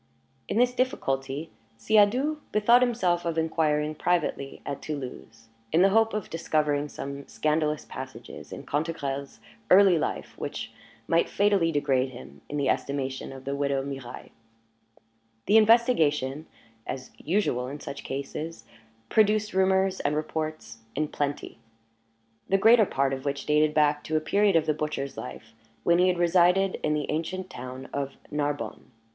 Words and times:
In 0.47 0.57
this 0.57 0.73
difficulty, 0.73 1.51
Siadoux 1.77 2.39
bethought 2.51 2.81
himself 2.81 3.23
of 3.23 3.37
inquiring 3.37 3.93
privately 3.93 4.59
at 4.65 4.81
Toulouse, 4.81 5.49
in 5.71 5.83
the 5.83 5.89
hope 5.91 6.15
of 6.15 6.27
discovering 6.27 6.89
some 6.89 7.27
scandalous 7.27 7.85
passages 7.85 8.51
in 8.51 8.65
Cantegrel's 8.65 9.39
early 9.69 9.99
life 9.99 10.33
which 10.39 10.71
might 11.07 11.29
fatally 11.29 11.71
degrade 11.71 12.09
him 12.09 12.41
in 12.49 12.57
the 12.57 12.67
estimation 12.67 13.31
of 13.31 13.45
the 13.45 13.55
widow 13.55 13.83
Mirailhe. 13.85 14.31
The 15.45 15.57
investigation, 15.57 16.47
as 16.87 17.11
usual 17.19 17.67
in 17.67 17.79
such 17.79 18.03
cases, 18.03 18.65
produced 19.07 19.53
rumors 19.53 19.99
and 19.99 20.15
reports 20.15 20.79
in 20.95 21.09
plenty, 21.09 21.59
the 22.49 22.57
greater 22.57 22.87
part 22.87 23.13
of 23.13 23.23
which 23.23 23.45
dated 23.45 23.75
back 23.75 24.03
to 24.05 24.17
a 24.17 24.19
period 24.19 24.55
of 24.55 24.65
the 24.65 24.73
butcher's 24.73 25.15
life 25.15 25.53
when 25.83 25.99
he 25.99 26.07
had 26.07 26.17
resided 26.17 26.79
in 26.81 26.95
the 26.95 27.05
ancient 27.11 27.51
town 27.51 27.87
of 27.93 28.17
Narbonne. 28.31 28.89